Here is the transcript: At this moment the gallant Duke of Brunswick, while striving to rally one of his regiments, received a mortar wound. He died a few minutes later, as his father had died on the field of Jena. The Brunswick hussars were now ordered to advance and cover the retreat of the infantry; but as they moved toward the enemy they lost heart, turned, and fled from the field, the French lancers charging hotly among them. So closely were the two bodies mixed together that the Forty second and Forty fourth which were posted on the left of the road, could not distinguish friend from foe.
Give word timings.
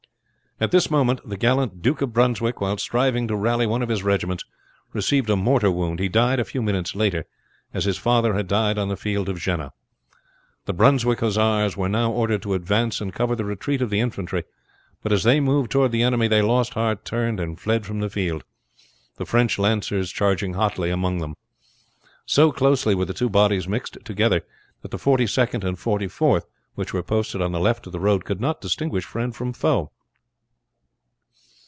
At 0.59 0.69
this 0.69 0.91
moment 0.91 1.27
the 1.27 1.37
gallant 1.37 1.81
Duke 1.81 2.03
of 2.03 2.13
Brunswick, 2.13 2.61
while 2.61 2.77
striving 2.77 3.27
to 3.27 3.35
rally 3.35 3.65
one 3.65 3.81
of 3.81 3.89
his 3.89 4.03
regiments, 4.03 4.43
received 4.93 5.27
a 5.31 5.35
mortar 5.35 5.71
wound. 5.71 5.97
He 5.99 6.07
died 6.07 6.39
a 6.39 6.45
few 6.45 6.61
minutes 6.61 6.93
later, 6.93 7.25
as 7.73 7.85
his 7.85 7.97
father 7.97 8.35
had 8.35 8.47
died 8.47 8.77
on 8.77 8.87
the 8.87 8.95
field 8.95 9.27
of 9.27 9.39
Jena. 9.39 9.73
The 10.67 10.73
Brunswick 10.73 11.19
hussars 11.21 11.75
were 11.75 11.89
now 11.89 12.11
ordered 12.11 12.43
to 12.43 12.53
advance 12.53 13.01
and 13.01 13.11
cover 13.11 13.35
the 13.35 13.43
retreat 13.43 13.81
of 13.81 13.89
the 13.89 14.01
infantry; 14.01 14.43
but 15.01 15.11
as 15.11 15.23
they 15.23 15.39
moved 15.39 15.71
toward 15.71 15.91
the 15.91 16.03
enemy 16.03 16.27
they 16.27 16.43
lost 16.43 16.75
heart, 16.75 17.05
turned, 17.05 17.39
and 17.39 17.59
fled 17.59 17.83
from 17.87 17.99
the 17.99 18.07
field, 18.07 18.43
the 19.17 19.25
French 19.25 19.57
lancers 19.57 20.11
charging 20.11 20.53
hotly 20.53 20.91
among 20.91 21.17
them. 21.17 21.33
So 22.27 22.51
closely 22.51 22.93
were 22.93 23.05
the 23.05 23.15
two 23.15 23.31
bodies 23.31 23.67
mixed 23.67 23.97
together 24.05 24.43
that 24.83 24.91
the 24.91 24.99
Forty 24.99 25.25
second 25.25 25.63
and 25.63 25.79
Forty 25.79 26.07
fourth 26.07 26.45
which 26.75 26.93
were 26.93 27.01
posted 27.01 27.41
on 27.41 27.51
the 27.51 27.59
left 27.59 27.87
of 27.87 27.93
the 27.93 27.99
road, 27.99 28.25
could 28.25 28.39
not 28.39 28.61
distinguish 28.61 29.05
friend 29.05 29.35
from 29.35 29.53
foe. 29.53 29.89